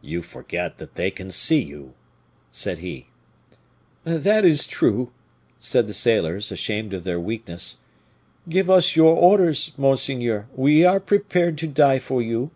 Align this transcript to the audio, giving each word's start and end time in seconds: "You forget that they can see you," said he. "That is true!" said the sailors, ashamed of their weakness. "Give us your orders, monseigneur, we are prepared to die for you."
"You 0.00 0.22
forget 0.22 0.78
that 0.78 0.94
they 0.94 1.10
can 1.10 1.28
see 1.28 1.60
you," 1.60 1.94
said 2.52 2.78
he. 2.78 3.08
"That 4.04 4.44
is 4.44 4.64
true!" 4.64 5.10
said 5.58 5.88
the 5.88 5.92
sailors, 5.92 6.52
ashamed 6.52 6.94
of 6.94 7.02
their 7.02 7.18
weakness. 7.18 7.78
"Give 8.48 8.70
us 8.70 8.94
your 8.94 9.16
orders, 9.16 9.72
monseigneur, 9.76 10.46
we 10.54 10.84
are 10.84 11.00
prepared 11.00 11.58
to 11.58 11.66
die 11.66 11.98
for 11.98 12.22
you." 12.22 12.52